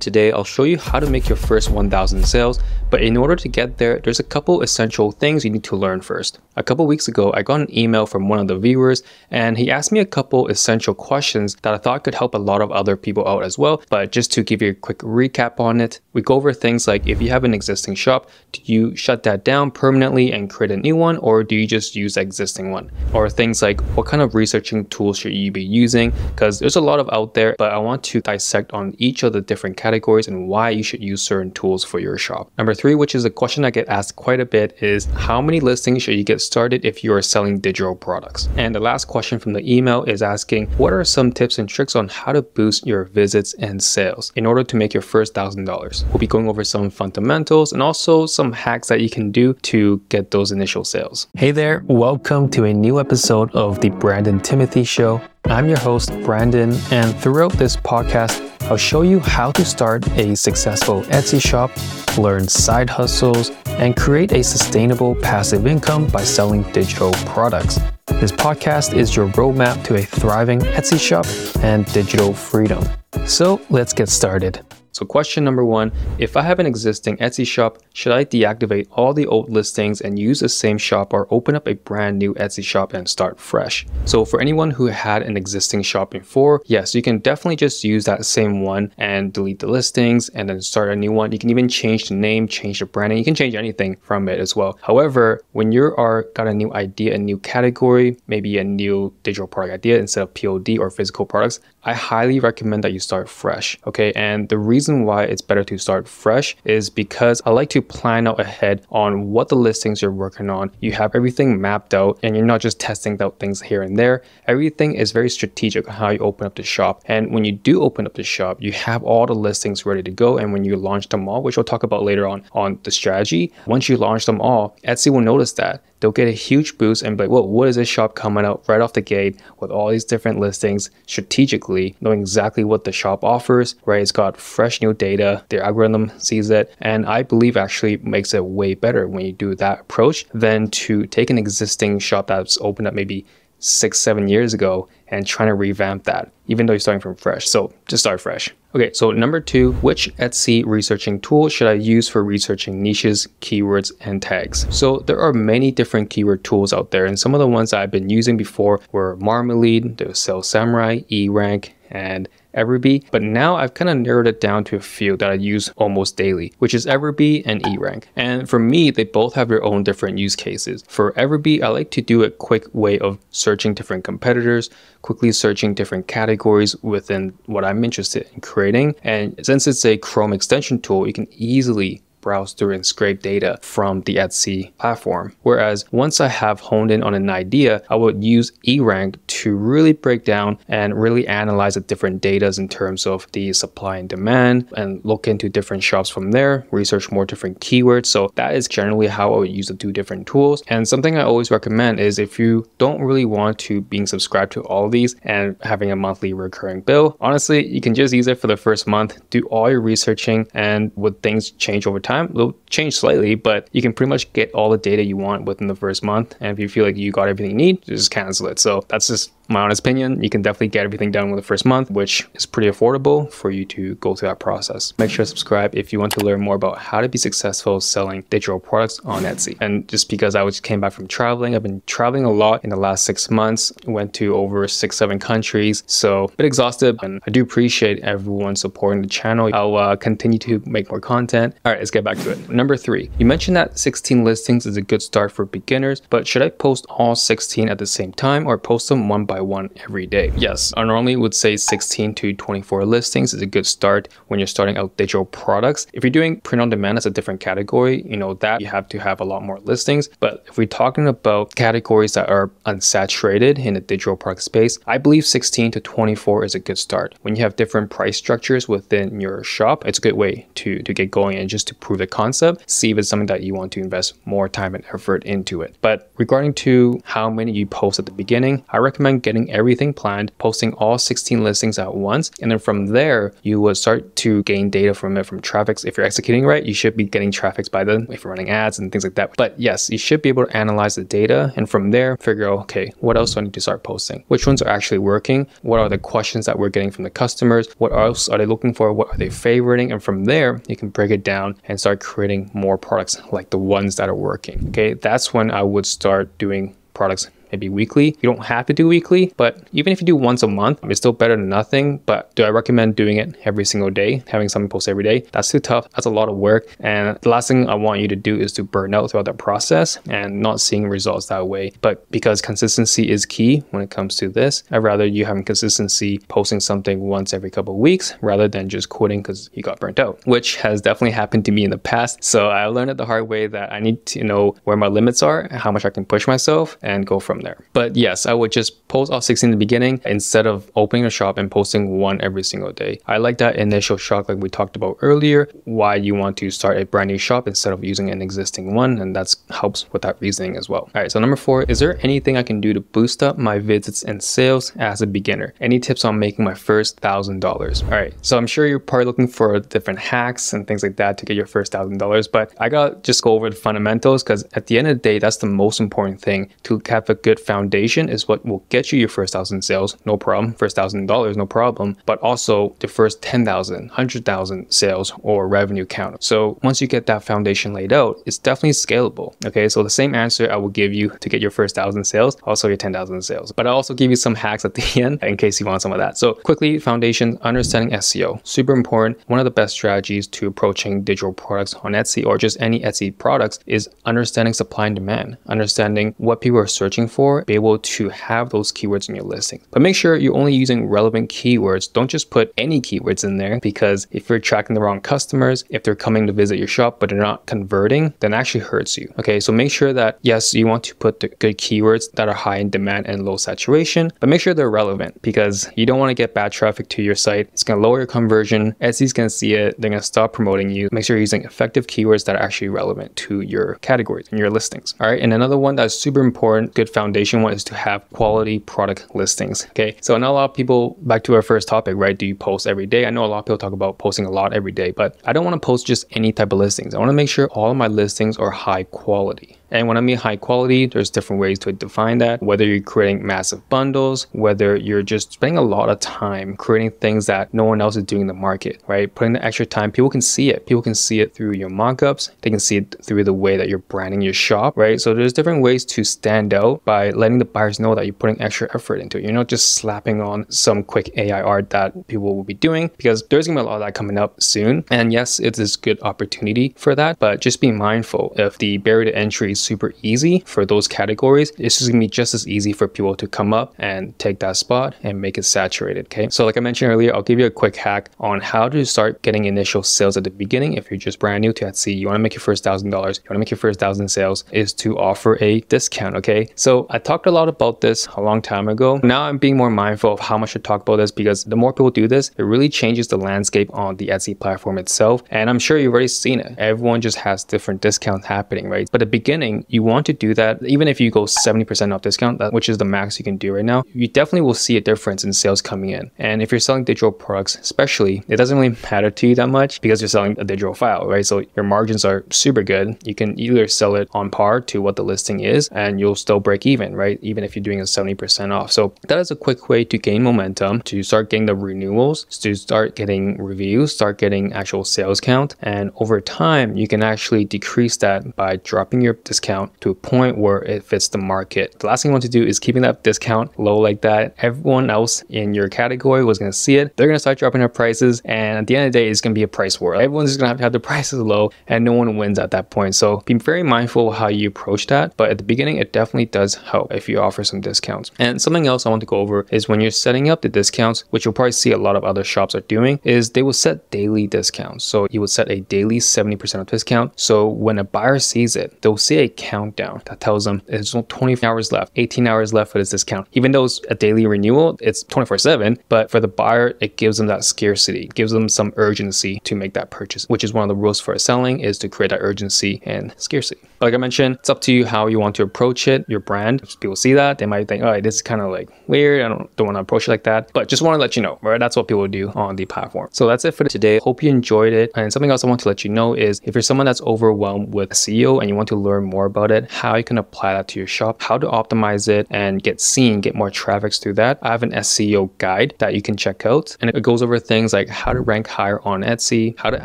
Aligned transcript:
Today, 0.00 0.30
I'll 0.30 0.44
show 0.44 0.62
you 0.62 0.78
how 0.78 1.00
to 1.00 1.10
make 1.10 1.28
your 1.28 1.34
first 1.34 1.70
1000 1.70 2.24
sales, 2.24 2.60
but 2.88 3.02
in 3.02 3.16
order 3.16 3.34
to 3.34 3.48
get 3.48 3.78
there, 3.78 3.98
there's 3.98 4.20
a 4.20 4.22
couple 4.22 4.62
essential 4.62 5.10
things 5.10 5.44
you 5.44 5.50
need 5.50 5.64
to 5.64 5.74
learn 5.74 6.02
first. 6.02 6.38
A 6.54 6.62
couple 6.62 6.86
weeks 6.86 7.08
ago, 7.08 7.32
I 7.34 7.42
got 7.42 7.62
an 7.62 7.76
email 7.76 8.06
from 8.06 8.28
one 8.28 8.38
of 8.38 8.46
the 8.46 8.56
viewers, 8.56 9.02
and 9.32 9.58
he 9.58 9.72
asked 9.72 9.90
me 9.90 9.98
a 9.98 10.06
couple 10.06 10.46
essential 10.46 10.94
questions 10.94 11.56
that 11.62 11.74
I 11.74 11.78
thought 11.78 12.04
could 12.04 12.14
help 12.14 12.36
a 12.36 12.38
lot 12.38 12.60
of 12.60 12.70
other 12.70 12.96
people 12.96 13.26
out 13.26 13.42
as 13.42 13.58
well. 13.58 13.82
But 13.90 14.12
just 14.12 14.30
to 14.34 14.44
give 14.44 14.62
you 14.62 14.70
a 14.70 14.74
quick 14.74 14.98
recap 14.98 15.58
on 15.58 15.80
it, 15.80 15.98
we 16.12 16.22
go 16.22 16.36
over 16.36 16.52
things 16.52 16.86
like 16.86 17.08
if 17.08 17.20
you 17.20 17.30
have 17.30 17.42
an 17.42 17.52
existing 17.52 17.96
shop, 17.96 18.30
do 18.52 18.60
you 18.64 18.94
shut 18.94 19.24
that 19.24 19.44
down 19.44 19.72
permanently 19.72 20.30
and 20.30 20.48
create 20.48 20.70
a 20.70 20.76
new 20.76 20.94
one, 20.94 21.16
or 21.16 21.42
do 21.42 21.56
you 21.56 21.66
just 21.66 21.96
use 21.96 22.14
the 22.14 22.20
existing 22.20 22.70
one? 22.70 22.92
Or 23.12 23.28
things 23.28 23.62
like 23.62 23.80
what 23.96 24.06
kind 24.06 24.22
of 24.22 24.36
researching 24.36 24.86
tools 24.86 25.18
should 25.18 25.32
you 25.32 25.50
be 25.50 25.64
using? 25.64 26.12
Because 26.28 26.60
there's 26.60 26.76
a 26.76 26.80
lot 26.80 27.00
of 27.00 27.10
out 27.12 27.34
there, 27.34 27.56
but 27.58 27.72
I 27.72 27.78
want 27.78 28.04
to 28.04 28.20
dissect 28.20 28.72
on 28.72 28.94
each 28.98 29.24
of 29.24 29.32
the 29.32 29.40
different 29.40 29.76
categories 29.76 29.87
categories 29.88 30.28
and 30.28 30.48
why 30.48 30.68
you 30.68 30.82
should 30.82 31.02
use 31.02 31.22
certain 31.22 31.50
tools 31.52 31.82
for 31.82 31.98
your 31.98 32.18
shop. 32.18 32.50
Number 32.58 32.74
three, 32.74 32.94
which 32.94 33.14
is 33.14 33.24
a 33.24 33.30
question 33.30 33.64
I 33.64 33.70
get 33.70 33.88
asked 33.88 34.16
quite 34.16 34.38
a 34.38 34.44
bit, 34.44 34.76
is 34.82 35.06
how 35.28 35.40
many 35.40 35.60
listings 35.60 36.02
should 36.02 36.16
you 36.16 36.24
get 36.24 36.42
started 36.42 36.84
if 36.84 37.02
you 37.02 37.10
are 37.14 37.22
selling 37.22 37.58
digital 37.58 37.96
products? 37.96 38.50
And 38.58 38.74
the 38.74 38.80
last 38.80 39.06
question 39.06 39.38
from 39.38 39.54
the 39.54 39.64
email 39.76 40.04
is 40.04 40.20
asking, 40.20 40.66
what 40.76 40.92
are 40.92 41.04
some 41.04 41.32
tips 41.32 41.58
and 41.58 41.66
tricks 41.66 41.96
on 41.96 42.08
how 42.08 42.32
to 42.32 42.42
boost 42.42 42.86
your 42.86 43.04
visits 43.04 43.54
and 43.54 43.82
sales 43.82 44.30
in 44.36 44.44
order 44.44 44.62
to 44.62 44.76
make 44.76 44.92
your 44.92 45.00
first 45.00 45.32
thousand 45.32 45.64
dollars? 45.64 46.04
We'll 46.08 46.18
be 46.18 46.26
going 46.26 46.48
over 46.50 46.64
some 46.64 46.90
fundamentals 46.90 47.72
and 47.72 47.82
also 47.82 48.26
some 48.26 48.52
hacks 48.52 48.88
that 48.88 49.00
you 49.00 49.08
can 49.08 49.30
do 49.30 49.54
to 49.72 50.02
get 50.10 50.32
those 50.32 50.52
initial 50.52 50.84
sales. 50.84 51.28
Hey 51.34 51.50
there, 51.50 51.82
welcome 51.86 52.50
to 52.50 52.64
a 52.64 52.74
new 52.74 53.00
episode 53.00 53.50
of 53.54 53.80
the 53.80 53.88
Brandon 53.88 54.38
Timothy 54.40 54.84
Show. 54.84 55.22
I'm 55.46 55.66
your 55.66 55.78
host, 55.78 56.10
Brandon, 56.24 56.76
and 56.90 57.16
throughout 57.16 57.52
this 57.52 57.74
podcast, 57.74 58.36
I'll 58.70 58.76
show 58.76 59.00
you 59.00 59.18
how 59.18 59.50
to 59.52 59.64
start 59.64 60.06
a 60.18 60.36
successful 60.36 61.00
Etsy 61.04 61.40
shop, 61.40 61.70
learn 62.18 62.46
side 62.46 62.90
hustles, 62.90 63.50
and 63.66 63.96
create 63.96 64.32
a 64.32 64.44
sustainable 64.44 65.14
passive 65.14 65.66
income 65.66 66.06
by 66.08 66.22
selling 66.22 66.64
digital 66.72 67.12
products. 67.24 67.80
This 68.20 68.30
podcast 68.30 68.94
is 68.94 69.16
your 69.16 69.28
roadmap 69.28 69.82
to 69.84 69.94
a 69.94 70.02
thriving 70.02 70.60
Etsy 70.60 71.00
shop 71.00 71.24
and 71.64 71.90
digital 71.94 72.34
freedom. 72.34 72.84
So 73.26 73.58
let's 73.70 73.94
get 73.94 74.10
started. 74.10 74.60
So 74.98 75.06
question 75.06 75.44
number 75.44 75.64
one, 75.64 75.92
if 76.18 76.36
I 76.36 76.42
have 76.42 76.58
an 76.58 76.66
existing 76.66 77.18
Etsy 77.18 77.46
shop, 77.46 77.78
should 77.92 78.10
I 78.10 78.24
deactivate 78.24 78.88
all 78.90 79.14
the 79.14 79.28
old 79.28 79.48
listings 79.48 80.00
and 80.00 80.18
use 80.18 80.40
the 80.40 80.48
same 80.48 80.76
shop 80.76 81.14
or 81.14 81.28
open 81.30 81.54
up 81.54 81.68
a 81.68 81.74
brand 81.74 82.18
new 82.18 82.34
Etsy 82.34 82.64
shop 82.64 82.94
and 82.94 83.08
start 83.08 83.38
fresh? 83.38 83.86
So 84.06 84.24
for 84.24 84.40
anyone 84.40 84.72
who 84.72 84.86
had 84.86 85.22
an 85.22 85.36
existing 85.36 85.82
shop 85.82 86.10
before, 86.10 86.62
yes, 86.66 86.96
you 86.96 87.02
can 87.02 87.20
definitely 87.20 87.54
just 87.54 87.84
use 87.84 88.06
that 88.06 88.26
same 88.26 88.62
one 88.62 88.92
and 88.98 89.32
delete 89.32 89.60
the 89.60 89.68
listings 89.68 90.30
and 90.30 90.48
then 90.48 90.60
start 90.60 90.90
a 90.90 90.96
new 90.96 91.12
one. 91.12 91.30
You 91.30 91.38
can 91.38 91.50
even 91.50 91.68
change 91.68 92.08
the 92.08 92.16
name, 92.16 92.48
change 92.48 92.80
the 92.80 92.86
branding. 92.86 93.18
You 93.18 93.24
can 93.24 93.36
change 93.36 93.54
anything 93.54 93.98
from 94.02 94.28
it 94.28 94.40
as 94.40 94.56
well. 94.56 94.80
However, 94.82 95.40
when 95.52 95.70
you 95.70 95.94
are 95.96 96.24
got 96.34 96.48
a 96.48 96.54
new 96.54 96.74
idea, 96.74 97.14
a 97.14 97.18
new 97.18 97.38
category, 97.38 98.16
maybe 98.26 98.58
a 98.58 98.64
new 98.64 99.14
digital 99.22 99.46
product 99.46 99.74
idea 99.74 100.00
instead 100.00 100.22
of 100.22 100.34
POD 100.34 100.70
or 100.80 100.90
physical 100.90 101.24
products, 101.24 101.60
I 101.84 101.94
highly 101.94 102.40
recommend 102.40 102.82
that 102.82 102.92
you 102.92 102.98
start 102.98 103.28
fresh. 103.28 103.78
Okay. 103.86 104.12
And 104.14 104.48
the 104.48 104.58
reason 104.58 104.87
why 104.88 105.24
it's 105.24 105.42
better 105.42 105.64
to 105.64 105.78
start 105.78 106.08
fresh 106.08 106.56
is 106.64 106.90
because 106.90 107.42
I 107.44 107.50
like 107.50 107.70
to 107.70 107.82
plan 107.82 108.26
out 108.26 108.40
ahead 108.40 108.84
on 108.90 109.30
what 109.30 109.48
the 109.48 109.56
listings 109.56 110.02
you're 110.02 110.10
working 110.10 110.50
on. 110.50 110.70
You 110.80 110.92
have 110.92 111.14
everything 111.14 111.60
mapped 111.60 111.94
out 111.94 112.18
and 112.22 112.36
you're 112.36 112.44
not 112.44 112.60
just 112.60 112.80
testing 112.80 113.20
out 113.20 113.38
things 113.38 113.60
here 113.60 113.82
and 113.82 113.98
there. 113.98 114.22
Everything 114.46 114.94
is 114.94 115.12
very 115.12 115.30
strategic 115.30 115.88
on 115.88 115.94
how 115.94 116.10
you 116.10 116.18
open 116.20 116.46
up 116.46 116.54
the 116.54 116.62
shop. 116.62 117.02
And 117.06 117.32
when 117.32 117.44
you 117.44 117.52
do 117.52 117.82
open 117.82 118.06
up 118.06 118.14
the 118.14 118.22
shop, 118.22 118.58
you 118.60 118.72
have 118.72 119.02
all 119.04 119.26
the 119.26 119.34
listings 119.34 119.86
ready 119.86 120.02
to 120.02 120.10
go. 120.10 120.38
And 120.38 120.52
when 120.52 120.64
you 120.64 120.76
launch 120.76 121.08
them 121.08 121.28
all, 121.28 121.42
which 121.42 121.56
we'll 121.56 121.64
talk 121.64 121.82
about 121.82 122.02
later 122.02 122.26
on 122.26 122.44
on 122.52 122.78
the 122.82 122.90
strategy, 122.90 123.52
once 123.66 123.88
you 123.88 123.96
launch 123.96 124.26
them 124.26 124.40
all, 124.40 124.76
Etsy 124.84 125.10
will 125.10 125.20
notice 125.20 125.52
that 125.54 125.82
they'll 126.00 126.12
get 126.12 126.28
a 126.28 126.32
huge 126.32 126.78
boost 126.78 127.02
and 127.02 127.16
be 127.16 127.24
like, 127.24 127.30
well, 127.30 127.46
what 127.46 127.68
is 127.68 127.76
this 127.76 127.88
shop 127.88 128.14
coming 128.14 128.44
out 128.44 128.64
right 128.68 128.80
off 128.80 128.92
the 128.92 129.00
gate 129.00 129.40
with 129.60 129.70
all 129.70 129.90
these 129.90 130.04
different 130.04 130.38
listings 130.38 130.90
strategically, 131.06 131.96
knowing 132.00 132.20
exactly 132.20 132.64
what 132.64 132.84
the 132.84 132.92
shop 132.92 133.24
offers, 133.24 133.74
right? 133.84 134.02
It's 134.02 134.12
got 134.12 134.36
fresh 134.36 134.77
new 134.80 134.94
data, 134.94 135.44
their 135.48 135.62
algorithm 135.62 136.10
sees 136.18 136.50
it, 136.50 136.74
and 136.80 137.06
I 137.06 137.22
believe 137.22 137.56
actually 137.56 137.98
makes 137.98 138.34
it 138.34 138.44
way 138.44 138.74
better 138.74 139.08
when 139.08 139.24
you 139.24 139.32
do 139.32 139.54
that 139.54 139.80
approach 139.80 140.26
than 140.34 140.68
to 140.70 141.06
take 141.06 141.30
an 141.30 141.38
existing 141.38 141.98
shop 141.98 142.28
that's 142.28 142.58
opened 142.60 142.88
up 142.88 142.94
maybe 142.94 143.26
six, 143.60 143.98
seven 143.98 144.28
years 144.28 144.54
ago 144.54 144.88
and 145.08 145.26
trying 145.26 145.48
to 145.48 145.54
revamp 145.54 146.04
that, 146.04 146.30
even 146.46 146.66
though 146.66 146.72
you're 146.72 146.80
starting 146.80 147.00
from 147.00 147.16
fresh. 147.16 147.48
So 147.48 147.72
just 147.86 148.02
start 148.02 148.20
fresh. 148.20 148.54
Okay, 148.74 148.92
so 148.92 149.10
number 149.10 149.40
two, 149.40 149.72
which 149.74 150.14
Etsy 150.16 150.64
researching 150.64 151.20
tool 151.20 151.48
should 151.48 151.68
I 151.68 151.72
use 151.72 152.08
for 152.08 152.22
researching 152.22 152.82
niches, 152.82 153.26
keywords, 153.40 153.90
and 154.00 154.20
tags? 154.20 154.66
So 154.74 154.98
there 154.98 155.18
are 155.18 155.32
many 155.32 155.70
different 155.70 156.10
keyword 156.10 156.44
tools 156.44 156.72
out 156.72 156.90
there, 156.90 157.06
and 157.06 157.18
some 157.18 157.34
of 157.34 157.40
the 157.40 157.48
ones 157.48 157.70
that 157.70 157.80
I've 157.80 157.90
been 157.90 158.10
using 158.10 158.36
before 158.36 158.80
were 158.92 159.16
Marmalead, 159.16 159.96
the 159.96 160.14
Sales 160.14 160.48
Samurai, 160.48 161.00
E-Rank, 161.10 161.74
and 161.90 162.28
Everbee, 162.58 163.04
but 163.10 163.22
now 163.22 163.56
I've 163.56 163.74
kind 163.74 163.88
of 163.88 163.96
narrowed 163.98 164.26
it 164.26 164.40
down 164.40 164.64
to 164.64 164.76
a 164.76 164.80
few 164.80 165.16
that 165.16 165.30
I 165.30 165.34
use 165.34 165.70
almost 165.76 166.16
daily, 166.16 166.52
which 166.58 166.74
is 166.74 166.86
Everbee 166.86 167.42
and 167.46 167.62
eRank. 167.62 168.04
And 168.16 168.48
for 168.48 168.58
me, 168.58 168.90
they 168.90 169.04
both 169.04 169.34
have 169.34 169.48
their 169.48 169.62
own 169.62 169.84
different 169.84 170.18
use 170.18 170.36
cases. 170.36 170.84
For 170.88 171.12
Everbee, 171.12 171.62
I 171.62 171.68
like 171.68 171.90
to 171.92 172.02
do 172.02 172.24
a 172.24 172.30
quick 172.30 172.64
way 172.72 172.98
of 172.98 173.18
searching 173.30 173.74
different 173.74 174.04
competitors, 174.04 174.70
quickly 175.02 175.32
searching 175.32 175.74
different 175.74 176.08
categories 176.08 176.74
within 176.82 177.38
what 177.46 177.64
I'm 177.64 177.84
interested 177.84 178.28
in 178.34 178.40
creating. 178.40 178.96
And 179.02 179.38
since 179.42 179.66
it's 179.66 179.84
a 179.84 179.96
Chrome 179.96 180.32
extension 180.32 180.80
tool, 180.80 181.06
you 181.06 181.12
can 181.12 181.28
easily 181.32 182.02
browse 182.20 182.52
through 182.52 182.74
and 182.74 182.84
scrape 182.84 183.22
data 183.22 183.58
from 183.62 184.02
the 184.02 184.16
Etsy 184.16 184.76
platform. 184.78 185.34
Whereas 185.42 185.84
once 185.92 186.20
I 186.20 186.28
have 186.28 186.60
honed 186.60 186.90
in 186.90 187.02
on 187.02 187.14
an 187.14 187.30
idea, 187.30 187.82
I 187.88 187.96
would 187.96 188.22
use 188.22 188.52
eRank 188.66 189.16
to 189.26 189.54
really 189.54 189.92
break 189.92 190.24
down 190.24 190.58
and 190.68 191.00
really 191.00 191.26
analyze 191.26 191.74
the 191.74 191.80
different 191.80 192.20
data 192.20 192.52
in 192.58 192.68
terms 192.68 193.06
of 193.06 193.30
the 193.32 193.52
supply 193.52 193.98
and 193.98 194.08
demand 194.08 194.72
and 194.76 195.04
look 195.04 195.28
into 195.28 195.48
different 195.48 195.82
shops 195.82 196.08
from 196.08 196.30
there, 196.30 196.66
research 196.70 197.10
more 197.10 197.26
different 197.26 197.60
keywords. 197.60 198.06
So 198.06 198.30
that 198.36 198.54
is 198.54 198.66
generally 198.66 199.06
how 199.06 199.34
I 199.34 199.38
would 199.38 199.50
use 199.50 199.68
the 199.68 199.74
two 199.74 199.92
different 199.92 200.26
tools. 200.26 200.62
And 200.68 200.88
something 200.88 201.16
I 201.18 201.22
always 201.22 201.50
recommend 201.50 202.00
is 202.00 202.18
if 202.18 202.38
you 202.38 202.68
don't 202.78 203.02
really 203.02 203.24
want 203.24 203.58
to 203.60 203.80
being 203.82 204.06
subscribed 204.06 204.52
to 204.52 204.62
all 204.62 204.88
these 204.88 205.14
and 205.22 205.56
having 205.62 205.90
a 205.90 205.96
monthly 205.96 206.32
recurring 206.32 206.80
bill, 206.80 207.16
honestly, 207.20 207.66
you 207.66 207.80
can 207.80 207.94
just 207.94 208.14
use 208.14 208.26
it 208.26 208.38
for 208.38 208.46
the 208.46 208.56
first 208.56 208.86
month, 208.86 209.18
do 209.30 209.42
all 209.48 209.70
your 209.70 209.80
researching 209.80 210.46
and 210.54 210.90
would 210.96 211.20
things 211.22 211.50
change 211.52 211.86
over 211.86 212.00
time 212.00 212.07
time. 212.08 212.30
It'll 212.30 212.56
change 212.70 212.94
slightly, 212.94 213.34
but 213.34 213.68
you 213.72 213.82
can 213.82 213.92
pretty 213.92 214.08
much 214.08 214.32
get 214.32 214.50
all 214.52 214.70
the 214.70 214.78
data 214.78 215.04
you 215.04 215.16
want 215.16 215.44
within 215.44 215.68
the 215.68 215.76
first 215.76 216.02
month. 216.02 216.34
And 216.40 216.50
if 216.50 216.58
you 216.58 216.68
feel 216.68 216.84
like 216.84 216.96
you 216.96 217.12
got 217.12 217.28
everything 217.28 217.52
you 217.52 217.56
need, 217.56 217.82
just 217.82 218.10
cancel 218.10 218.48
it. 218.48 218.58
So 218.58 218.84
that's 218.88 219.06
just 219.06 219.32
my 219.48 219.60
honest 219.60 219.80
opinion, 219.80 220.22
you 220.22 220.28
can 220.28 220.42
definitely 220.42 220.68
get 220.68 220.84
everything 220.84 221.10
done 221.10 221.30
with 221.30 221.38
the 221.38 221.46
first 221.46 221.64
month, 221.64 221.90
which 221.90 222.28
is 222.34 222.46
pretty 222.46 222.68
affordable 222.68 223.32
for 223.32 223.50
you 223.50 223.64
to 223.64 223.94
go 223.96 224.14
through 224.14 224.28
that 224.28 224.40
process. 224.40 224.92
Make 224.98 225.10
sure 225.10 225.24
to 225.24 225.28
subscribe 225.28 225.74
if 225.74 225.92
you 225.92 225.98
want 225.98 226.12
to 226.12 226.20
learn 226.20 226.40
more 226.40 226.54
about 226.54 226.78
how 226.78 227.00
to 227.00 227.08
be 227.08 227.18
successful 227.18 227.80
selling 227.80 228.24
digital 228.30 228.60
products 228.60 229.00
on 229.04 229.22
Etsy. 229.22 229.56
And 229.60 229.88
just 229.88 230.10
because 230.10 230.34
I 230.34 230.44
just 230.44 230.62
came 230.62 230.80
back 230.80 230.92
from 230.92 231.06
traveling, 231.06 231.54
I've 231.54 231.62
been 231.62 231.82
traveling 231.86 232.24
a 232.24 232.30
lot 232.30 232.62
in 232.62 232.70
the 232.70 232.76
last 232.76 233.04
six 233.04 233.30
months, 233.30 233.72
went 233.86 234.12
to 234.14 234.34
over 234.36 234.68
six, 234.68 234.96
seven 234.96 235.18
countries. 235.18 235.82
So 235.86 236.24
a 236.24 236.28
bit 236.32 236.46
exhausted, 236.46 236.98
and 237.02 237.22
I 237.26 237.30
do 237.30 237.42
appreciate 237.42 238.00
everyone 238.00 238.56
supporting 238.56 239.02
the 239.02 239.08
channel. 239.08 239.50
I'll 239.54 239.76
uh, 239.76 239.96
continue 239.96 240.38
to 240.40 240.62
make 240.66 240.90
more 240.90 241.00
content. 241.00 241.54
All 241.64 241.72
right, 241.72 241.78
let's 241.78 241.90
get 241.90 242.04
back 242.04 242.18
to 242.18 242.30
it. 242.30 242.50
Number 242.50 242.76
three, 242.76 243.10
you 243.18 243.26
mentioned 243.26 243.56
that 243.56 243.78
16 243.78 244.24
listings 244.24 244.66
is 244.66 244.76
a 244.76 244.82
good 244.82 245.02
start 245.02 245.32
for 245.32 245.44
beginners, 245.46 246.02
but 246.10 246.26
should 246.26 246.42
I 246.42 246.50
post 246.50 246.86
all 246.90 247.14
16 247.14 247.68
at 247.68 247.78
the 247.78 247.86
same 247.86 248.12
time 248.12 248.46
or 248.46 248.58
post 248.58 248.88
them 248.88 249.08
one 249.08 249.24
by 249.24 249.37
by 249.38 249.42
one 249.42 249.70
every 249.84 250.06
day. 250.06 250.32
Yes, 250.36 250.72
I 250.76 250.84
normally 250.84 251.16
would 251.16 251.34
say 251.34 251.56
16 251.56 252.14
to 252.16 252.32
24 252.32 252.84
listings 252.84 253.32
is 253.34 253.40
a 253.40 253.46
good 253.46 253.66
start 253.66 254.08
when 254.26 254.40
you're 254.40 254.46
starting 254.46 254.76
out 254.76 254.96
digital 254.96 255.24
products. 255.26 255.86
If 255.92 256.02
you're 256.02 256.10
doing 256.10 256.40
print 256.40 256.60
on 256.60 256.70
demand 256.70 256.98
as 256.98 257.06
a 257.06 257.10
different 257.10 257.40
category, 257.40 258.02
you 258.02 258.16
know, 258.16 258.34
that 258.34 258.60
you 258.60 258.66
have 258.66 258.88
to 258.88 258.98
have 258.98 259.20
a 259.20 259.24
lot 259.24 259.42
more 259.42 259.60
listings. 259.60 260.08
But 260.18 260.44
if 260.48 260.58
we're 260.58 260.66
talking 260.66 261.06
about 261.06 261.54
categories 261.54 262.14
that 262.14 262.28
are 262.28 262.48
unsaturated 262.66 263.64
in 263.64 263.74
the 263.74 263.80
digital 263.80 264.16
product 264.16 264.42
space, 264.42 264.78
I 264.86 264.98
believe 264.98 265.24
16 265.24 265.70
to 265.72 265.80
24 265.80 266.44
is 266.44 266.54
a 266.54 266.58
good 266.58 266.78
start. 266.78 267.14
When 267.22 267.36
you 267.36 267.42
have 267.42 267.54
different 267.56 267.90
price 267.90 268.16
structures 268.16 268.68
within 268.68 269.20
your 269.20 269.44
shop, 269.44 269.86
it's 269.86 269.98
a 269.98 270.02
good 270.02 270.16
way 270.16 270.46
to, 270.56 270.82
to 270.82 270.92
get 270.92 271.10
going 271.10 271.38
and 271.38 271.48
just 271.48 271.68
to 271.68 271.74
prove 271.74 271.98
the 271.98 272.06
concept, 272.06 272.68
see 272.68 272.90
if 272.90 272.98
it's 272.98 273.08
something 273.08 273.26
that 273.26 273.42
you 273.42 273.54
want 273.54 273.72
to 273.72 273.80
invest 273.80 274.14
more 274.26 274.48
time 274.48 274.74
and 274.74 274.84
effort 274.92 275.22
into 275.24 275.62
it. 275.62 275.76
But 275.80 276.10
regarding 276.16 276.54
to 276.54 277.00
how 277.04 277.30
many 277.30 277.52
you 277.52 277.66
post 277.66 277.98
at 278.00 278.06
the 278.06 278.12
beginning, 278.12 278.64
I 278.70 278.78
recommend 278.78 279.22
getting 279.28 279.50
everything 279.52 279.92
planned, 279.92 280.32
posting 280.38 280.72
all 280.74 280.96
16 280.96 281.44
listings 281.44 281.78
at 281.78 281.94
once. 281.94 282.30
And 282.40 282.50
then 282.50 282.58
from 282.58 282.86
there, 282.86 283.34
you 283.42 283.60
would 283.60 283.76
start 283.76 284.16
to 284.24 284.42
gain 284.44 284.70
data 284.70 284.94
from 284.94 285.18
it 285.18 285.26
from 285.26 285.42
traffics. 285.42 285.84
If 285.84 285.98
you're 285.98 286.06
executing 286.06 286.46
right, 286.46 286.64
you 286.64 286.72
should 286.72 286.96
be 286.96 287.04
getting 287.04 287.30
traffics 287.30 287.68
by 287.68 287.84
then 287.84 288.06
if 288.08 288.24
you're 288.24 288.30
running 288.30 288.48
ads 288.48 288.78
and 288.78 288.90
things 288.90 289.04
like 289.04 289.16
that. 289.16 289.34
But 289.36 289.52
yes, 289.60 289.90
you 289.90 289.98
should 289.98 290.22
be 290.22 290.30
able 290.30 290.46
to 290.46 290.56
analyze 290.56 290.94
the 290.94 291.04
data 291.04 291.52
and 291.56 291.68
from 291.68 291.90
there 291.90 292.16
figure 292.16 292.48
out, 292.50 292.60
okay, 292.60 292.90
what 293.00 293.18
else 293.18 293.34
do 293.34 293.40
I 293.40 293.42
need 293.42 293.52
to 293.52 293.60
start 293.60 293.82
posting? 293.82 294.24
Which 294.28 294.46
ones 294.46 294.62
are 294.62 294.68
actually 294.68 294.98
working? 294.98 295.46
What 295.60 295.80
are 295.80 295.90
the 295.90 295.98
questions 295.98 296.46
that 296.46 296.58
we're 296.58 296.70
getting 296.70 296.90
from 296.90 297.04
the 297.04 297.10
customers? 297.10 297.68
What 297.76 297.92
else 297.92 298.30
are 298.30 298.38
they 298.38 298.46
looking 298.46 298.72
for? 298.72 298.94
What 298.94 299.08
are 299.08 299.18
they 299.18 299.28
favoriting? 299.28 299.92
And 299.92 300.02
from 300.02 300.24
there, 300.24 300.62
you 300.68 300.76
can 300.76 300.88
break 300.88 301.10
it 301.10 301.22
down 301.22 301.56
and 301.68 301.78
start 301.78 302.00
creating 302.00 302.50
more 302.54 302.78
products 302.78 303.20
like 303.30 303.50
the 303.50 303.58
ones 303.58 303.96
that 303.96 304.08
are 304.08 304.14
working. 304.14 304.68
Okay, 304.68 304.94
that's 304.94 305.34
when 305.34 305.50
I 305.50 305.62
would 305.62 305.84
start 305.84 306.38
doing 306.38 306.74
products 306.94 307.30
maybe 307.52 307.68
weekly. 307.68 308.16
You 308.20 308.32
don't 308.32 308.44
have 308.44 308.66
to 308.66 308.72
do 308.72 308.88
weekly, 308.88 309.32
but 309.36 309.68
even 309.72 309.92
if 309.92 310.00
you 310.00 310.06
do 310.06 310.16
once 310.16 310.42
a 310.42 310.48
month, 310.48 310.80
it's 310.84 310.98
still 310.98 311.12
better 311.12 311.36
than 311.36 311.48
nothing. 311.48 311.98
But 312.06 312.34
do 312.34 312.44
I 312.44 312.50
recommend 312.50 312.96
doing 312.96 313.16
it 313.16 313.36
every 313.44 313.64
single 313.64 313.90
day, 313.90 314.22
having 314.28 314.48
something 314.48 314.68
post 314.68 314.88
every 314.88 315.04
day? 315.04 315.20
That's 315.32 315.50
too 315.50 315.60
tough. 315.60 315.88
That's 315.90 316.06
a 316.06 316.10
lot 316.10 316.28
of 316.28 316.36
work. 316.36 316.66
And 316.80 317.18
the 317.20 317.28
last 317.28 317.48
thing 317.48 317.68
I 317.68 317.74
want 317.74 318.00
you 318.00 318.08
to 318.08 318.16
do 318.16 318.38
is 318.38 318.52
to 318.52 318.62
burn 318.62 318.94
out 318.94 319.10
throughout 319.10 319.26
that 319.26 319.38
process 319.38 319.98
and 320.08 320.40
not 320.40 320.60
seeing 320.60 320.88
results 320.88 321.26
that 321.26 321.48
way. 321.48 321.72
But 321.80 322.08
because 322.10 322.40
consistency 322.40 323.08
is 323.10 323.26
key 323.26 323.62
when 323.70 323.82
it 323.82 323.90
comes 323.90 324.16
to 324.16 324.28
this, 324.28 324.62
I'd 324.70 324.78
rather 324.78 325.06
you 325.06 325.24
having 325.24 325.44
consistency 325.44 326.18
posting 326.28 326.60
something 326.60 327.00
once 327.00 327.32
every 327.32 327.50
couple 327.50 327.74
of 327.74 327.80
weeks 327.80 328.14
rather 328.20 328.48
than 328.48 328.68
just 328.68 328.88
quitting 328.88 329.22
because 329.22 329.50
you 329.52 329.62
got 329.62 329.80
burnt 329.80 329.98
out, 329.98 330.20
which 330.26 330.56
has 330.56 330.80
definitely 330.80 331.12
happened 331.12 331.44
to 331.46 331.52
me 331.52 331.64
in 331.64 331.70
the 331.70 331.78
past. 331.78 332.22
So 332.22 332.48
I 332.48 332.66
learned 332.66 332.90
it 332.90 332.96
the 332.96 333.06
hard 333.06 333.28
way 333.28 333.46
that 333.46 333.72
I 333.72 333.80
need 333.80 334.04
to 334.06 334.24
know 334.24 334.56
where 334.64 334.76
my 334.76 334.88
limits 334.88 335.22
are, 335.22 335.48
how 335.52 335.70
much 335.70 335.84
I 335.84 335.90
can 335.90 336.04
push 336.04 336.26
myself, 336.26 336.76
and 336.82 337.06
go 337.06 337.20
from 337.20 337.37
from 337.38 337.44
there. 337.44 337.64
But 337.72 337.96
yes, 337.96 338.26
I 338.26 338.34
would 338.34 338.52
just 338.52 338.88
post 338.88 339.12
all 339.12 339.20
16 339.20 339.48
in 339.48 339.50
the 339.52 339.56
beginning 339.56 340.00
instead 340.04 340.46
of 340.46 340.70
opening 340.74 341.04
a 341.04 341.10
shop 341.10 341.38
and 341.38 341.50
posting 341.50 341.98
one 341.98 342.20
every 342.20 342.42
single 342.42 342.72
day. 342.72 342.98
I 343.06 343.18
like 343.18 343.38
that 343.38 343.56
initial 343.56 343.96
shock 343.96 344.28
like 344.28 344.38
we 344.38 344.48
talked 344.48 344.76
about 344.76 344.96
earlier, 345.02 345.48
why 345.64 345.94
you 345.96 346.14
want 346.14 346.36
to 346.38 346.50
start 346.50 346.78
a 346.78 346.86
brand 346.86 347.08
new 347.08 347.18
shop 347.18 347.46
instead 347.46 347.72
of 347.72 347.84
using 347.84 348.10
an 348.10 348.20
existing 348.22 348.74
one. 348.74 348.98
And 348.98 349.14
that 349.14 349.34
helps 349.50 349.90
with 349.92 350.02
that 350.02 350.20
reasoning 350.20 350.56
as 350.56 350.68
well. 350.68 350.90
All 350.94 351.02
right, 351.02 351.12
so 351.12 351.20
number 351.20 351.36
four, 351.36 351.62
is 351.64 351.78
there 351.78 351.98
anything 352.02 352.36
I 352.36 352.42
can 352.42 352.60
do 352.60 352.72
to 352.72 352.80
boost 352.80 353.22
up 353.22 353.38
my 353.38 353.58
visits 353.58 354.02
and 354.02 354.22
sales 354.22 354.72
as 354.76 355.02
a 355.02 355.06
beginner? 355.06 355.54
Any 355.60 355.78
tips 355.78 356.04
on 356.04 356.18
making 356.18 356.44
my 356.44 356.54
first 356.54 356.98
thousand 357.00 357.40
dollars? 357.40 357.82
All 357.84 357.90
right, 357.90 358.14
so 358.22 358.36
I'm 358.36 358.46
sure 358.46 358.66
you're 358.66 358.80
probably 358.80 359.04
looking 359.04 359.28
for 359.28 359.60
different 359.60 360.00
hacks 360.00 360.52
and 360.52 360.66
things 360.66 360.82
like 360.82 360.96
that 360.96 361.18
to 361.18 361.26
get 361.26 361.36
your 361.36 361.46
first 361.46 361.72
thousand 361.72 361.98
dollars, 361.98 362.26
but 362.26 362.54
I 362.58 362.68
gotta 362.68 362.96
just 363.02 363.22
go 363.22 363.32
over 363.32 363.50
the 363.50 363.56
fundamentals 363.56 364.22
because 364.24 364.44
at 364.54 364.66
the 364.66 364.78
end 364.78 364.88
of 364.88 364.96
the 364.96 365.02
day, 365.02 365.18
that's 365.18 365.36
the 365.36 365.46
most 365.46 365.78
important 365.78 366.20
thing 366.20 366.50
to 366.64 366.80
have 366.88 367.08
a 367.10 367.14
good 367.14 367.27
good 367.28 367.38
foundation 367.38 368.08
is 368.08 368.26
what 368.26 368.42
will 368.46 368.64
get 368.70 368.90
you 368.90 368.98
your 368.98 369.10
first 369.18 369.34
thousand 369.34 369.60
sales, 369.60 369.98
no 370.06 370.16
problem. 370.16 370.54
First 370.54 370.74
thousand 370.74 371.04
dollars, 371.04 371.36
no 371.36 371.44
problem. 371.44 371.88
But 372.06 372.18
also 372.20 372.74
the 372.78 372.88
first 372.88 373.20
10,000, 373.20 373.88
100,000 373.88 374.70
sales 374.70 375.12
or 375.22 375.46
revenue 375.46 375.84
count. 375.84 376.24
So 376.24 376.58
once 376.62 376.80
you 376.80 376.86
get 376.86 377.04
that 377.04 377.22
foundation 377.22 377.74
laid 377.74 377.92
out, 377.92 378.16
it's 378.24 378.38
definitely 378.38 378.70
scalable. 378.86 379.28
Okay, 379.44 379.68
so 379.68 379.82
the 379.82 379.98
same 380.00 380.14
answer 380.14 380.50
I 380.50 380.56
will 380.56 380.70
give 380.70 380.94
you 380.94 381.10
to 381.20 381.28
get 381.28 381.42
your 381.42 381.50
first 381.50 381.74
thousand 381.74 382.04
sales, 382.04 382.34
also 382.44 382.66
your 382.66 382.78
10,000 382.78 383.20
sales. 383.20 383.52
But 383.52 383.66
I 383.66 383.70
also 383.70 383.92
give 383.92 384.08
you 384.08 384.16
some 384.16 384.34
hacks 384.34 384.64
at 384.64 384.72
the 384.72 384.86
end 385.02 385.22
in 385.22 385.36
case 385.36 385.60
you 385.60 385.66
want 385.66 385.82
some 385.82 385.92
of 385.92 385.98
that. 385.98 386.16
So 386.16 386.32
quickly, 386.32 386.78
foundation, 386.78 387.36
understanding 387.42 387.90
SEO, 387.98 388.40
super 388.46 388.72
important. 388.72 389.18
One 389.26 389.38
of 389.38 389.44
the 389.44 389.58
best 389.60 389.74
strategies 389.74 390.26
to 390.28 390.46
approaching 390.46 391.02
digital 391.02 391.34
products 391.34 391.74
on 391.84 391.92
Etsy 391.92 392.24
or 392.24 392.38
just 392.38 392.56
any 392.58 392.80
Etsy 392.80 393.08
products 393.24 393.58
is 393.66 393.86
understanding 394.06 394.54
supply 394.54 394.86
and 394.86 394.96
demand, 394.96 395.36
understanding 395.46 396.14
what 396.16 396.40
people 396.40 396.58
are 396.58 396.66
searching 396.66 397.06
for 397.06 397.17
for, 397.18 397.44
be 397.46 397.54
able 397.54 397.80
to 397.80 398.08
have 398.10 398.50
those 398.50 398.70
keywords 398.70 399.08
in 399.08 399.16
your 399.16 399.24
listing. 399.24 399.60
But 399.72 399.82
make 399.82 399.96
sure 399.96 400.14
you're 400.14 400.36
only 400.36 400.54
using 400.54 400.86
relevant 400.86 401.32
keywords. 401.32 401.92
Don't 401.92 402.08
just 402.08 402.30
put 402.30 402.52
any 402.56 402.80
keywords 402.80 403.24
in 403.24 403.38
there 403.38 403.58
because 403.58 404.06
if 404.12 404.28
you're 404.28 404.38
attracting 404.38 404.74
the 404.74 404.80
wrong 404.80 405.00
customers, 405.00 405.64
if 405.68 405.82
they're 405.82 405.96
coming 405.96 406.28
to 406.28 406.32
visit 406.32 406.58
your 406.58 406.68
shop 406.68 407.00
but 407.00 407.08
they're 407.08 407.18
not 407.18 407.44
converting, 407.46 408.14
then 408.20 408.32
actually 408.32 408.60
hurts 408.60 408.96
you. 408.96 409.12
Okay, 409.18 409.40
so 409.40 409.52
make 409.52 409.72
sure 409.72 409.92
that 409.92 410.20
yes, 410.22 410.54
you 410.54 410.68
want 410.68 410.84
to 410.84 410.94
put 410.94 411.18
the 411.18 411.26
good 411.26 411.58
keywords 411.58 412.04
that 412.12 412.28
are 412.28 412.34
high 412.34 412.58
in 412.58 412.70
demand 412.70 413.08
and 413.08 413.24
low 413.24 413.36
saturation, 413.36 414.12
but 414.20 414.28
make 414.28 414.40
sure 414.40 414.54
they're 414.54 414.70
relevant 414.70 415.20
because 415.20 415.68
you 415.74 415.86
don't 415.86 415.98
want 415.98 416.10
to 416.10 416.14
get 416.22 416.34
bad 416.34 416.52
traffic 416.52 416.88
to 416.90 417.02
your 417.02 417.16
site. 417.16 417.48
It's 417.52 417.64
going 417.64 417.82
to 417.82 417.88
lower 417.88 417.98
your 417.98 418.06
conversion. 418.06 418.76
Etsy's 418.80 419.12
going 419.12 419.28
to 419.28 419.34
see 419.34 419.54
it. 419.54 419.74
They're 419.80 419.90
going 419.90 420.00
to 420.00 420.06
stop 420.06 420.32
promoting 420.32 420.70
you. 420.70 420.88
Make 420.92 421.04
sure 421.04 421.16
you're 421.16 421.22
using 421.22 421.42
effective 421.42 421.88
keywords 421.88 422.26
that 422.26 422.36
are 422.36 422.42
actually 422.42 422.68
relevant 422.68 423.16
to 423.16 423.40
your 423.40 423.74
categories 423.90 424.28
and 424.30 424.38
your 424.38 424.50
listings. 424.50 424.94
All 425.00 425.10
right, 425.10 425.20
and 425.20 425.32
another 425.32 425.58
one 425.58 425.74
that's 425.74 425.96
super 425.96 426.20
important, 426.20 426.74
good 426.74 426.88
foundation 426.88 427.07
foundation 427.08 427.40
one 427.40 427.54
is 427.54 427.64
to 427.64 427.74
have 427.74 428.08
quality 428.10 428.58
product 428.58 429.14
listings. 429.14 429.64
Okay. 429.70 429.96
So 430.02 430.14
I 430.14 430.18
know 430.18 430.30
a 430.30 430.34
lot 430.34 430.50
of 430.50 430.54
people, 430.54 430.96
back 431.00 431.24
to 431.24 431.34
our 431.34 431.42
first 431.42 431.66
topic, 431.66 431.94
right? 431.96 432.16
Do 432.16 432.26
you 432.26 432.34
post 432.34 432.66
every 432.66 432.86
day? 432.86 433.06
I 433.06 433.10
know 433.10 433.24
a 433.24 433.26
lot 433.26 433.38
of 433.38 433.46
people 433.46 433.58
talk 433.58 433.72
about 433.72 433.98
posting 433.98 434.26
a 434.26 434.30
lot 434.30 434.52
every 434.52 434.72
day, 434.72 434.90
but 434.90 435.16
I 435.24 435.32
don't 435.32 435.44
want 435.44 435.54
to 435.54 435.66
post 435.66 435.86
just 435.86 436.04
any 436.10 436.32
type 436.32 436.52
of 436.52 436.58
listings. 436.58 436.94
I 436.94 436.98
want 436.98 437.08
to 437.08 437.14
make 437.14 437.30
sure 437.30 437.48
all 437.48 437.70
of 437.70 437.76
my 437.76 437.86
listings 437.88 438.36
are 438.36 438.50
high 438.50 438.84
quality. 438.84 439.57
And 439.70 439.86
when 439.88 439.96
I 439.96 440.00
mean 440.00 440.16
high 440.16 440.36
quality, 440.36 440.86
there's 440.86 441.10
different 441.10 441.40
ways 441.40 441.58
to 441.60 441.72
define 441.72 442.18
that. 442.18 442.42
Whether 442.42 442.64
you're 442.64 442.80
creating 442.80 443.26
massive 443.26 443.66
bundles, 443.68 444.26
whether 444.32 444.76
you're 444.76 445.02
just 445.02 445.32
spending 445.32 445.58
a 445.58 445.62
lot 445.62 445.88
of 445.88 446.00
time 446.00 446.56
creating 446.56 446.92
things 446.92 447.26
that 447.26 447.52
no 447.52 447.64
one 447.64 447.80
else 447.80 447.96
is 447.96 448.04
doing 448.04 448.22
in 448.22 448.28
the 448.28 448.34
market, 448.34 448.80
right? 448.86 449.14
Putting 449.14 449.34
the 449.34 449.44
extra 449.44 449.66
time, 449.66 449.92
people 449.92 450.10
can 450.10 450.20
see 450.20 450.50
it. 450.50 450.66
People 450.66 450.82
can 450.82 450.94
see 450.94 451.20
it 451.20 451.34
through 451.34 451.52
your 451.52 451.70
mockups. 451.70 452.30
They 452.42 452.50
can 452.50 452.60
see 452.60 452.78
it 452.78 452.96
through 453.02 453.24
the 453.24 453.32
way 453.32 453.56
that 453.56 453.68
you're 453.68 453.78
branding 453.78 454.22
your 454.22 454.32
shop, 454.32 454.76
right? 454.76 455.00
So 455.00 455.14
there's 455.14 455.32
different 455.32 455.62
ways 455.62 455.84
to 455.86 456.04
stand 456.04 456.54
out 456.54 456.84
by 456.84 457.10
letting 457.10 457.38
the 457.38 457.44
buyers 457.44 457.78
know 457.78 457.94
that 457.94 458.06
you're 458.06 458.14
putting 458.14 458.40
extra 458.40 458.68
effort 458.74 458.96
into 458.96 459.18
it. 459.18 459.24
You're 459.24 459.32
not 459.32 459.48
just 459.48 459.72
slapping 459.72 460.20
on 460.20 460.50
some 460.50 460.82
quick 460.82 461.10
AI 461.16 461.42
art 461.42 461.70
that 461.70 462.06
people 462.08 462.34
will 462.34 462.44
be 462.44 462.54
doing 462.54 462.90
because 462.96 463.22
there's 463.28 463.46
gonna 463.46 463.60
be 463.60 463.64
a 463.64 463.68
lot 463.68 463.74
of 463.74 463.80
that 463.80 463.94
coming 463.94 464.18
up 464.18 464.42
soon. 464.42 464.84
And 464.90 465.12
yes, 465.12 465.38
it 465.38 465.54
is 465.54 465.56
this 465.58 465.76
good 465.76 466.00
opportunity 466.02 466.74
for 466.76 466.94
that, 466.94 467.18
but 467.18 467.40
just 467.40 467.60
be 467.60 467.70
mindful 467.70 468.32
if 468.36 468.58
the 468.58 468.78
barrier 468.78 469.10
to 469.10 469.16
entry 469.16 469.54
super 469.58 469.92
easy 470.02 470.42
for 470.46 470.64
those 470.64 470.88
categories, 470.88 471.52
it's 471.58 471.78
just 471.78 471.90
gonna 471.90 472.00
be 472.00 472.08
just 472.08 472.34
as 472.34 472.46
easy 472.46 472.72
for 472.72 472.88
people 472.88 473.14
to 473.16 473.26
come 473.26 473.52
up 473.52 473.74
and 473.78 474.18
take 474.18 474.40
that 474.40 474.56
spot 474.56 474.94
and 475.02 475.20
make 475.20 475.38
it 475.38 475.44
saturated. 475.44 476.06
Okay. 476.06 476.28
So 476.30 476.44
like 476.44 476.56
I 476.56 476.60
mentioned 476.60 476.90
earlier, 476.90 477.14
I'll 477.14 477.22
give 477.22 477.38
you 477.38 477.46
a 477.46 477.50
quick 477.50 477.76
hack 477.76 478.10
on 478.20 478.40
how 478.40 478.68
to 478.68 478.84
start 478.84 479.22
getting 479.22 479.44
initial 479.44 479.82
sales 479.82 480.16
at 480.16 480.24
the 480.24 480.30
beginning. 480.30 480.74
If 480.74 480.90
you're 480.90 480.98
just 480.98 481.18
brand 481.18 481.42
new 481.42 481.52
to 481.54 481.64
Etsy, 481.64 481.96
you 481.96 482.06
want 482.06 482.16
to 482.16 482.22
make 482.22 482.34
your 482.34 482.40
first 482.40 482.64
thousand 482.64 482.90
dollars, 482.90 483.18
you 483.18 483.28
want 483.30 483.36
to 483.36 483.40
make 483.40 483.50
your 483.50 483.58
first 483.58 483.80
thousand 483.80 484.08
sales, 484.08 484.44
is 484.52 484.72
to 484.74 484.98
offer 484.98 485.38
a 485.42 485.60
discount. 485.62 486.14
Okay. 486.16 486.48
So 486.54 486.86
I 486.90 486.98
talked 486.98 487.26
a 487.26 487.30
lot 487.30 487.48
about 487.48 487.80
this 487.80 488.06
a 488.16 488.20
long 488.20 488.42
time 488.42 488.68
ago. 488.68 489.00
Now 489.02 489.22
I'm 489.22 489.38
being 489.38 489.56
more 489.56 489.70
mindful 489.70 490.12
of 490.12 490.20
how 490.20 490.38
much 490.38 490.52
to 490.52 490.58
talk 490.58 490.82
about 490.82 490.96
this 490.96 491.10
because 491.10 491.44
the 491.44 491.56
more 491.56 491.72
people 491.72 491.90
do 491.90 492.06
this, 492.08 492.30
it 492.36 492.42
really 492.42 492.68
changes 492.68 493.08
the 493.08 493.18
landscape 493.18 493.70
on 493.74 493.96
the 493.96 494.08
Etsy 494.08 494.38
platform 494.38 494.78
itself. 494.78 495.22
And 495.30 495.50
I'm 495.50 495.58
sure 495.58 495.78
you've 495.78 495.92
already 495.92 496.08
seen 496.08 496.40
it. 496.40 496.54
Everyone 496.58 497.00
just 497.00 497.18
has 497.18 497.44
different 497.44 497.80
discounts 497.80 498.26
happening, 498.26 498.68
right? 498.68 498.88
But 498.90 498.98
the 498.98 499.06
beginning, 499.06 499.47
you 499.68 499.82
want 499.82 500.06
to 500.06 500.12
do 500.12 500.34
that. 500.34 500.62
Even 500.62 500.88
if 500.88 501.00
you 501.00 501.10
go 501.10 501.24
70% 501.24 501.94
off 501.94 502.02
discount, 502.02 502.40
which 502.52 502.68
is 502.68 502.78
the 502.78 502.84
max 502.84 503.18
you 503.18 503.24
can 503.24 503.36
do 503.36 503.54
right 503.54 503.64
now, 503.64 503.82
you 503.92 504.08
definitely 504.08 504.42
will 504.42 504.54
see 504.54 504.76
a 504.76 504.80
difference 504.80 505.24
in 505.24 505.32
sales 505.32 505.60
coming 505.62 505.90
in. 505.90 506.10
And 506.18 506.42
if 506.42 506.52
you're 506.52 506.60
selling 506.60 506.84
digital 506.84 507.12
products, 507.12 507.56
especially, 507.56 508.22
it 508.28 508.36
doesn't 508.36 508.58
really 508.58 508.76
matter 508.90 509.10
to 509.10 509.26
you 509.28 509.34
that 509.36 509.48
much 509.48 509.80
because 509.80 510.00
you're 510.00 510.08
selling 510.08 510.38
a 510.38 510.44
digital 510.44 510.74
file, 510.74 511.06
right? 511.06 511.26
So 511.26 511.44
your 511.56 511.64
margins 511.64 512.04
are 512.04 512.24
super 512.30 512.62
good. 512.62 512.96
You 513.04 513.14
can 513.14 513.38
either 513.38 513.66
sell 513.68 513.94
it 513.94 514.08
on 514.12 514.30
par 514.30 514.60
to 514.60 514.82
what 514.82 514.96
the 514.96 515.04
listing 515.04 515.40
is 515.40 515.68
and 515.68 515.98
you'll 515.98 516.14
still 516.14 516.40
break 516.40 516.66
even, 516.66 516.94
right? 516.94 517.18
Even 517.22 517.44
if 517.44 517.56
you're 517.56 517.62
doing 517.62 517.80
a 517.80 517.84
70% 517.84 518.52
off. 518.52 518.70
So 518.72 518.94
that 519.08 519.18
is 519.18 519.30
a 519.30 519.36
quick 519.36 519.68
way 519.68 519.84
to 519.84 519.98
gain 519.98 520.22
momentum, 520.22 520.82
to 520.82 521.02
start 521.02 521.30
getting 521.30 521.46
the 521.46 521.54
renewals, 521.54 522.24
to 522.42 522.54
start 522.54 522.96
getting 522.96 523.36
reviews, 523.42 523.94
start 523.94 524.18
getting 524.18 524.52
actual 524.52 524.84
sales 524.84 525.20
count. 525.20 525.54
And 525.62 525.90
over 525.96 526.20
time, 526.20 526.76
you 526.76 526.86
can 526.86 527.02
actually 527.02 527.44
decrease 527.44 527.96
that 527.98 528.36
by 528.36 528.56
dropping 528.56 529.00
your 529.00 529.14
discount 529.14 529.37
discount 529.38 529.80
to 529.80 529.90
a 529.90 529.94
point 529.94 530.36
where 530.36 530.58
it 530.62 530.82
fits 530.82 531.08
the 531.08 531.18
market. 531.18 531.78
The 531.78 531.86
last 531.86 532.02
thing 532.02 532.10
you 532.10 532.12
want 532.12 532.22
to 532.22 532.28
do 532.28 532.44
is 532.44 532.58
keeping 532.58 532.82
that 532.82 533.04
discount 533.04 533.56
low 533.58 533.78
like 533.78 534.00
that. 534.00 534.34
Everyone 534.38 534.90
else 534.90 535.22
in 535.28 535.54
your 535.54 535.68
category 535.68 536.24
was 536.24 536.38
going 536.38 536.50
to 536.50 536.56
see 536.56 536.76
it. 536.76 536.96
They're 536.96 537.06
going 537.06 537.14
to 537.14 537.20
start 537.20 537.38
dropping 537.38 537.60
their 537.60 537.68
prices. 537.68 538.20
And 538.24 538.58
at 538.58 538.66
the 538.66 538.76
end 538.76 538.86
of 538.86 538.92
the 538.92 538.98
day, 538.98 539.08
it's 539.08 539.20
going 539.20 539.32
to 539.32 539.38
be 539.38 539.44
a 539.44 539.48
price 539.48 539.80
war. 539.80 539.94
Everyone's 539.94 540.30
just 540.30 540.40
going 540.40 540.46
to 540.46 540.50
have 540.50 540.56
to 540.58 540.62
have 540.64 540.72
the 540.72 540.80
prices 540.90 541.20
low 541.20 541.52
and 541.68 541.84
no 541.84 541.92
one 541.92 542.16
wins 542.16 542.38
at 542.38 542.50
that 542.50 542.70
point. 542.70 542.96
So 542.96 543.18
be 543.26 543.34
very 543.34 543.62
mindful 543.62 544.10
how 544.10 544.26
you 544.26 544.48
approach 544.48 544.88
that. 544.88 545.16
But 545.16 545.30
at 545.30 545.38
the 545.38 545.44
beginning, 545.44 545.76
it 545.76 545.92
definitely 545.92 546.26
does 546.26 546.56
help 546.56 546.92
if 546.92 547.08
you 547.08 547.20
offer 547.20 547.44
some 547.44 547.60
discounts. 547.60 548.10
And 548.18 548.42
something 548.42 548.66
else 548.66 548.86
I 548.86 548.90
want 548.90 549.00
to 549.00 549.06
go 549.06 549.18
over 549.18 549.46
is 549.50 549.68
when 549.68 549.80
you're 549.80 549.92
setting 549.92 550.30
up 550.30 550.42
the 550.42 550.48
discounts, 550.48 551.04
which 551.10 551.24
you'll 551.24 551.34
probably 551.34 551.52
see 551.52 551.70
a 551.70 551.78
lot 551.78 551.94
of 551.94 552.02
other 552.02 552.24
shops 552.24 552.54
are 552.56 552.60
doing, 552.62 552.98
is 553.04 553.30
they 553.30 553.42
will 553.42 553.52
set 553.52 553.88
daily 553.90 554.26
discounts. 554.26 554.84
So 554.84 555.06
you 555.10 555.20
would 555.20 555.30
set 555.30 555.50
a 555.50 555.60
daily 555.60 555.98
70% 555.98 556.60
of 556.60 556.66
discount. 556.66 557.18
So 557.18 557.46
when 557.46 557.78
a 557.78 557.84
buyer 557.84 558.18
sees 558.18 558.56
it, 558.56 558.82
they'll 558.82 558.96
see 558.96 559.18
a 559.18 559.27
countdown 559.28 560.02
that 560.06 560.20
tells 560.20 560.44
them 560.44 560.62
only 560.94 561.04
20 561.36 561.46
hours 561.46 561.72
left, 561.72 561.92
18 561.96 562.26
hours 562.26 562.52
left 562.52 562.72
for 562.72 562.78
this 562.78 562.90
discount. 562.90 563.26
Even 563.32 563.52
though 563.52 563.64
it's 563.64 563.80
a 563.90 563.94
daily 563.94 564.26
renewal, 564.26 564.78
it's 564.80 565.02
24 565.04 565.38
7, 565.38 565.78
but 565.88 566.10
for 566.10 566.20
the 566.20 566.28
buyer, 566.28 566.74
it 566.80 566.96
gives 566.96 567.18
them 567.18 567.26
that 567.26 567.44
scarcity, 567.44 568.04
it 568.04 568.14
gives 568.14 568.32
them 568.32 568.48
some 568.48 568.72
urgency 568.76 569.40
to 569.40 569.54
make 569.54 569.74
that 569.74 569.90
purchase, 569.90 570.28
which 570.28 570.44
is 570.44 570.52
one 570.52 570.62
of 570.62 570.68
the 570.68 570.80
rules 570.80 571.00
for 571.00 571.18
selling 571.18 571.60
is 571.60 571.78
to 571.78 571.88
create 571.88 572.10
that 572.10 572.20
urgency 572.20 572.80
and 572.84 573.14
scarcity. 573.16 573.60
Like 573.80 573.94
I 573.94 573.96
mentioned, 573.96 574.36
it's 574.36 574.50
up 574.50 574.60
to 574.62 574.72
you 574.72 574.84
how 574.84 575.06
you 575.06 575.20
want 575.20 575.36
to 575.36 575.42
approach 575.42 575.86
it, 575.86 576.04
your 576.08 576.20
brand. 576.20 576.62
If 576.62 576.80
people 576.80 576.96
see 576.96 577.12
that, 577.14 577.38
they 577.38 577.46
might 577.46 577.68
think, 577.68 577.84
oh, 577.84 578.00
this 578.00 578.16
is 578.16 578.22
kind 578.22 578.40
of 578.40 578.50
like 578.50 578.68
weird. 578.88 579.22
I 579.22 579.28
don't, 579.28 579.54
don't 579.56 579.66
want 579.66 579.76
to 579.76 579.80
approach 579.80 580.08
it 580.08 580.10
like 580.10 580.24
that. 580.24 580.50
But 580.52 580.68
just 580.68 580.82
want 580.82 580.94
to 580.94 580.98
let 580.98 581.14
you 581.14 581.22
know, 581.22 581.38
right? 581.42 581.60
That's 581.60 581.76
what 581.76 581.86
people 581.86 582.08
do 582.08 582.30
on 582.30 582.56
the 582.56 582.66
platform. 582.66 583.08
So 583.12 583.26
that's 583.26 583.44
it 583.44 583.52
for 583.52 583.64
today. 583.64 584.00
Hope 584.02 584.22
you 584.22 584.30
enjoyed 584.30 584.72
it. 584.72 584.90
And 584.96 585.12
something 585.12 585.30
else 585.30 585.44
I 585.44 585.48
want 585.48 585.60
to 585.60 585.68
let 585.68 585.84
you 585.84 585.90
know 585.90 586.14
is 586.14 586.40
if 586.44 586.54
you're 586.54 586.62
someone 586.62 586.86
that's 586.86 587.00
overwhelmed 587.02 587.72
with 587.72 587.90
SEO 587.90 588.40
and 588.40 588.48
you 588.48 588.56
want 588.56 588.68
to 588.68 588.76
learn 588.76 589.04
more 589.18 589.26
about 589.26 589.50
it, 589.50 589.68
how 589.68 589.96
you 589.96 590.04
can 590.04 590.18
apply 590.18 590.52
that 590.54 590.68
to 590.68 590.78
your 590.78 590.86
shop, 590.86 591.20
how 591.20 591.36
to 591.36 591.48
optimize 591.48 592.06
it 592.08 592.26
and 592.30 592.62
get 592.62 592.80
seen, 592.80 593.20
get 593.20 593.34
more 593.34 593.50
traffic 593.50 593.92
through 593.94 594.14
that. 594.14 594.38
I 594.42 594.50
have 594.54 594.62
an 594.62 594.70
SEO 594.88 595.30
guide 595.38 595.74
that 595.78 595.94
you 595.96 596.02
can 596.02 596.16
check 596.16 596.46
out. 596.46 596.76
And 596.80 596.88
it 596.90 597.02
goes 597.02 597.20
over 597.22 597.38
things 597.40 597.72
like 597.72 597.88
how 597.88 598.12
to 598.12 598.20
rank 598.20 598.46
higher 598.46 598.80
on 598.92 599.02
Etsy, 599.02 599.58
how 599.58 599.70
to 599.70 599.84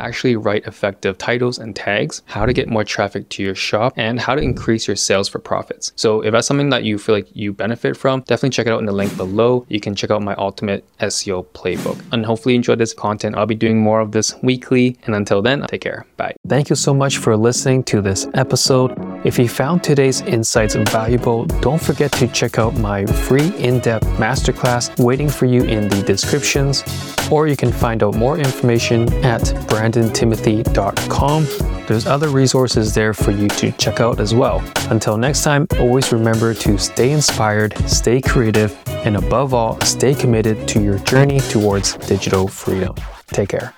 actually 0.00 0.36
write 0.36 0.66
effective 0.66 1.18
titles 1.18 1.58
and 1.58 1.74
tags, 1.74 2.22
how 2.26 2.46
to 2.46 2.52
get 2.52 2.68
more 2.68 2.84
traffic 2.84 3.28
to 3.30 3.42
your 3.42 3.56
shop, 3.56 3.92
and 3.96 4.20
how 4.20 4.34
to 4.36 4.42
increase 4.42 4.86
your 4.86 4.96
sales 4.96 5.28
for 5.28 5.40
profits. 5.40 5.92
So 5.96 6.20
if 6.20 6.30
that's 6.32 6.46
something 6.46 6.70
that 6.70 6.84
you 6.84 6.98
feel 6.98 7.16
like 7.16 7.28
you 7.34 7.52
benefit 7.52 7.96
from, 7.96 8.20
definitely 8.20 8.50
check 8.50 8.66
it 8.68 8.72
out 8.74 8.80
in 8.80 8.86
the 8.86 8.92
link 8.92 9.16
below. 9.16 9.66
You 9.68 9.80
can 9.80 9.94
check 9.96 10.10
out 10.12 10.22
my 10.22 10.34
ultimate 10.36 10.84
SEO 10.98 11.46
playbook. 11.58 11.98
And 12.12 12.24
hopefully 12.24 12.54
you 12.54 12.58
enjoyed 12.58 12.78
this 12.78 12.94
content. 12.94 13.36
I'll 13.36 13.46
be 13.46 13.54
doing 13.66 13.80
more 13.80 14.00
of 14.00 14.12
this 14.12 14.28
weekly. 14.42 14.96
And 15.06 15.14
until 15.14 15.42
then, 15.42 15.66
take 15.66 15.80
care. 15.80 16.06
Bye. 16.16 16.34
Thank 16.46 16.70
you 16.70 16.76
so 16.76 16.94
much 16.94 17.18
for 17.18 17.36
listening 17.36 17.82
to 17.84 18.00
this 18.00 18.28
episode. 18.34 18.92
If 19.24 19.38
you 19.38 19.48
found 19.48 19.82
today's 19.82 20.20
insights 20.20 20.74
valuable, 20.74 21.46
don't 21.46 21.80
forget 21.80 22.12
to 22.12 22.28
check 22.28 22.58
out 22.58 22.74
my 22.74 23.06
free 23.06 23.56
in-depth 23.56 24.06
masterclass 24.18 25.02
waiting 25.02 25.30
for 25.30 25.46
you 25.46 25.64
in 25.64 25.88
the 25.88 26.02
descriptions, 26.02 26.84
or 27.32 27.48
you 27.48 27.56
can 27.56 27.72
find 27.72 28.02
out 28.02 28.14
more 28.14 28.38
information 28.38 29.10
at 29.24 29.40
brandontimothy.com. 29.70 31.46
There's 31.86 32.06
other 32.06 32.28
resources 32.28 32.92
there 32.92 33.14
for 33.14 33.30
you 33.30 33.48
to 33.48 33.72
check 33.72 34.00
out 34.00 34.20
as 34.20 34.34
well. 34.34 34.62
Until 34.90 35.16
next 35.16 35.42
time, 35.42 35.66
always 35.78 36.12
remember 36.12 36.52
to 36.52 36.76
stay 36.76 37.10
inspired, 37.10 37.76
stay 37.88 38.20
creative, 38.20 38.78
and 39.06 39.16
above 39.16 39.54
all, 39.54 39.80
stay 39.80 40.14
committed 40.14 40.68
to 40.68 40.82
your 40.82 40.98
journey 40.98 41.40
towards 41.40 41.94
digital 41.94 42.46
freedom. 42.46 42.94
Take 43.28 43.48
care. 43.50 43.73